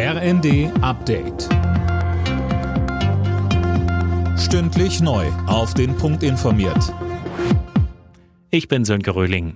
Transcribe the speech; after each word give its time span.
RND 0.00 0.70
Update. 0.80 1.48
Stündlich 4.38 5.00
neu. 5.00 5.26
Auf 5.48 5.74
den 5.74 5.96
Punkt 5.96 6.22
informiert. 6.22 6.94
Ich 8.52 8.68
bin 8.68 8.84
Sönke 8.84 9.16
Röhling. 9.16 9.54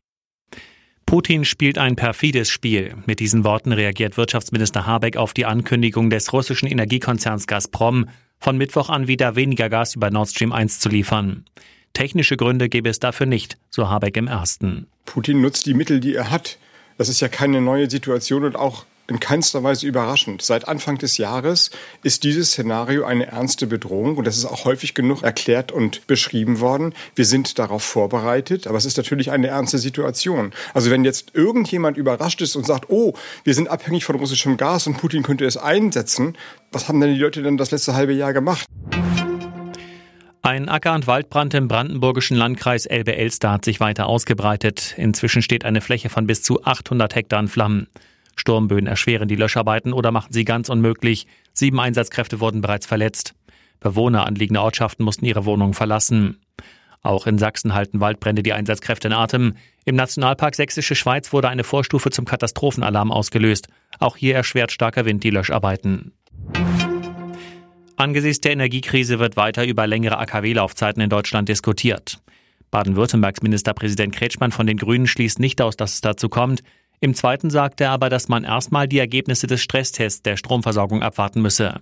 Putin 1.06 1.44
spielt 1.44 1.78
ein 1.78 1.94
perfides 1.94 2.48
Spiel. 2.48 2.96
Mit 3.06 3.20
diesen 3.20 3.44
Worten 3.44 3.70
reagiert 3.70 4.16
Wirtschaftsminister 4.16 4.84
Habeck 4.84 5.16
auf 5.16 5.32
die 5.32 5.46
Ankündigung 5.46 6.10
des 6.10 6.32
russischen 6.32 6.66
Energiekonzerns 6.66 7.46
Gazprom, 7.46 8.09
von 8.40 8.59
Mittwoch 8.59 8.90
an 8.90 9.06
wieder 9.06 9.36
weniger 9.36 9.68
Gas 9.68 9.95
über 9.95 10.11
Nord 10.11 10.30
Stream 10.30 10.50
1 10.50 10.80
zu 10.80 10.88
liefern. 10.88 11.45
Technische 11.93 12.36
Gründe 12.36 12.68
gäbe 12.68 12.88
es 12.88 12.98
dafür 12.98 13.27
nicht, 13.27 13.59
so 13.70 13.88
Habeck 13.88 14.16
im 14.16 14.27
ersten. 14.27 14.88
Putin 15.04 15.40
nutzt 15.40 15.66
die 15.66 15.74
Mittel, 15.74 16.00
die 16.00 16.16
er 16.16 16.32
hat. 16.32 16.59
Das 16.98 17.09
ist 17.09 17.20
ja 17.20 17.29
keine 17.29 17.61
neue 17.61 17.88
Situation 17.88 18.43
und 18.43 18.56
auch 18.56 18.86
in 19.12 19.20
keinster 19.20 19.62
Weise 19.62 19.86
überraschend. 19.86 20.42
Seit 20.42 20.66
Anfang 20.66 20.98
des 20.98 21.18
Jahres 21.18 21.70
ist 22.02 22.24
dieses 22.24 22.52
Szenario 22.52 23.05
eine 23.05 23.27
ernste 23.27 23.66
Bedrohung 23.66 24.16
und 24.16 24.27
das 24.27 24.38
ist 24.38 24.46
auch 24.46 24.64
häufig 24.64 24.95
genug 24.95 25.23
erklärt 25.23 25.70
und 25.70 26.06
beschrieben 26.06 26.60
worden. 26.60 26.95
Wir 27.14 27.27
sind 27.27 27.59
darauf 27.59 27.82
vorbereitet, 27.82 28.66
aber 28.66 28.78
es 28.78 28.87
ist 28.87 28.96
natürlich 28.96 29.30
eine 29.30 29.48
ernste 29.48 29.78
Situation. 29.78 30.52
Also 30.73 30.90
wenn 30.90 31.04
jetzt 31.04 31.34
irgendjemand 31.34 31.96
überrascht 31.96 32.40
ist 32.40 32.56
und 32.56 32.66
sagt, 32.66 32.87
oh, 32.88 33.12
wir 33.45 33.54
sind 33.54 33.68
abhängig 33.68 34.04
von 34.04 34.16
russischem 34.16 34.56
Gas 34.56 34.87
und 34.87 34.96
Putin 34.96 35.23
könnte 35.23 35.45
es 35.45 35.56
einsetzen, 35.56 36.37
was 36.73 36.88
haben 36.88 37.01
denn 37.01 37.12
die 37.12 37.20
Leute 37.20 37.42
denn 37.42 37.59
das 37.59 37.70
letzte 37.70 37.95
halbe 37.95 38.15
Jahr 38.15 38.32
gemacht? 38.32 38.66
Ein 40.45 40.68
Acker- 40.68 40.95
und 40.95 41.06
Waldbrand 41.06 41.54
im 41.54 41.68
brandenburgischen 41.68 42.37
Landkreis 42.37 42.87
Elbe-Elster 42.87 43.52
hat 43.52 43.65
sich 43.65 43.79
weiter 43.79 44.06
ausgebreitet. 44.06 44.95
Inzwischen 44.96 45.40
steht 45.40 45.65
eine 45.65 45.80
Fläche 45.80 46.09
von 46.09 46.26
bis 46.26 46.42
zu 46.42 46.65
800 46.65 47.15
Hektar 47.15 47.38
in 47.38 47.46
Flammen. 47.46 47.87
Sturmböen 48.36 48.86
erschweren 48.86 49.28
die 49.28 49.36
Löscharbeiten 49.36 49.92
oder 49.92 50.10
machen 50.10 50.32
sie 50.32 50.45
ganz 50.45 50.68
unmöglich. 50.68 51.27
Sieben 51.52 51.80
Einsatzkräfte 51.80 52.40
wurden 52.40 52.60
bereits 52.60 52.86
verletzt. 52.86 53.34
Bewohner 53.80 54.26
anliegender 54.26 54.62
Ortschaften 54.62 55.04
mussten 55.04 55.24
ihre 55.24 55.45
Wohnungen 55.45 55.74
verlassen. 55.74 56.40
Auch 57.02 57.26
in 57.26 57.38
Sachsen 57.38 57.74
halten 57.74 58.01
Waldbrände 58.01 58.42
die 58.42 58.52
Einsatzkräfte 58.52 59.09
in 59.09 59.15
Atem. 59.15 59.57
Im 59.84 59.96
Nationalpark 59.96 60.54
Sächsische 60.54 60.95
Schweiz 60.95 61.32
wurde 61.32 61.48
eine 61.48 61.65
Vorstufe 61.65 62.10
zum 62.10 62.24
Katastrophenalarm 62.24 63.10
ausgelöst. 63.10 63.68
Auch 63.98 64.16
hier 64.16 64.37
erschwert 64.37 64.70
starker 64.70 65.04
Wind 65.04 65.25
die 65.25 65.31
Löscharbeiten. 65.31 66.12
Angesichts 67.97 68.41
der 68.41 68.53
Energiekrise 68.53 69.19
wird 69.19 69.37
weiter 69.37 69.66
über 69.66 69.87
längere 69.87 70.19
AKW-Laufzeiten 70.19 71.03
in 71.03 71.10
Deutschland 71.10 71.48
diskutiert. 71.48 72.19
Baden-Württembergs 72.70 73.42
Ministerpräsident 73.42 74.14
Kretschmann 74.14 74.50
von 74.50 74.66
den 74.66 74.78
Grünen 74.78 75.06
schließt 75.06 75.38
nicht 75.41 75.60
aus, 75.60 75.76
dass 75.76 75.94
es 75.94 76.00
dazu 76.00 76.28
kommt. 76.28 76.62
Im 77.03 77.16
zweiten 77.16 77.50
sagt 77.50 77.81
er 77.81 77.91
aber, 77.91 78.08
dass 78.10 78.28
man 78.28 78.44
erstmal 78.44 78.86
die 78.86 79.00
Ergebnisse 79.00 79.48
des 79.48 79.60
Stresstests 79.60 80.22
der 80.22 80.36
Stromversorgung 80.36 81.03
abwarten 81.03 81.42
müsse. 81.42 81.81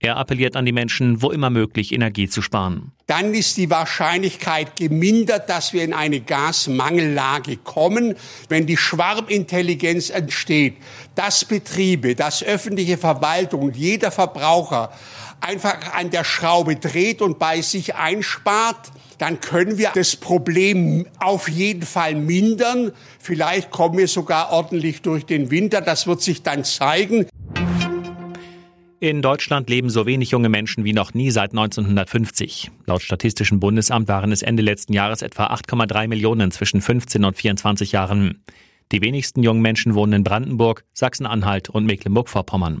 Er 0.00 0.16
appelliert 0.16 0.56
an 0.56 0.64
die 0.64 0.72
Menschen, 0.72 1.20
wo 1.20 1.30
immer 1.30 1.50
möglich, 1.50 1.92
Energie 1.92 2.30
zu 2.30 2.40
sparen. 2.40 2.92
Dann 3.06 3.34
ist 3.34 3.58
die 3.58 3.68
Wahrscheinlichkeit 3.68 4.74
gemindert, 4.76 5.50
dass 5.50 5.74
wir 5.74 5.84
in 5.84 5.92
eine 5.92 6.20
Gasmangellage 6.20 7.58
kommen, 7.58 8.14
wenn 8.48 8.66
die 8.66 8.78
Schwarmintelligenz 8.78 10.08
entsteht, 10.08 10.78
dass 11.14 11.44
Betriebe, 11.44 12.14
dass 12.14 12.42
öffentliche 12.42 12.96
Verwaltung, 12.96 13.70
jeder 13.74 14.10
Verbraucher 14.10 14.92
einfach 15.44 15.94
an 15.94 16.10
der 16.10 16.24
Schraube 16.24 16.76
dreht 16.76 17.22
und 17.22 17.38
bei 17.38 17.60
sich 17.60 17.94
einspart, 17.94 18.90
dann 19.18 19.40
können 19.40 19.78
wir 19.78 19.90
das 19.94 20.16
Problem 20.16 21.06
auf 21.18 21.48
jeden 21.48 21.82
Fall 21.82 22.14
mindern. 22.14 22.92
Vielleicht 23.20 23.70
kommen 23.70 23.98
wir 23.98 24.08
sogar 24.08 24.50
ordentlich 24.50 25.02
durch 25.02 25.24
den 25.26 25.50
Winter. 25.50 25.80
Das 25.80 26.06
wird 26.06 26.22
sich 26.22 26.42
dann 26.42 26.64
zeigen. 26.64 27.26
In 29.00 29.20
Deutschland 29.20 29.68
leben 29.68 29.90
so 29.90 30.06
wenig 30.06 30.30
junge 30.30 30.48
Menschen 30.48 30.84
wie 30.84 30.94
noch 30.94 31.12
nie 31.12 31.30
seit 31.30 31.50
1950. 31.50 32.70
Laut 32.86 33.02
Statistischem 33.02 33.60
Bundesamt 33.60 34.08
waren 34.08 34.32
es 34.32 34.40
Ende 34.40 34.62
letzten 34.62 34.94
Jahres 34.94 35.20
etwa 35.20 35.48
8,3 35.48 36.08
Millionen 36.08 36.50
zwischen 36.50 36.80
15 36.80 37.22
und 37.22 37.36
24 37.36 37.92
Jahren. 37.92 38.42
Die 38.92 39.02
wenigsten 39.02 39.42
jungen 39.42 39.60
Menschen 39.60 39.94
wohnen 39.94 40.14
in 40.14 40.24
Brandenburg, 40.24 40.84
Sachsen-Anhalt 40.94 41.68
und 41.68 41.84
Mecklenburg-Vorpommern. 41.84 42.80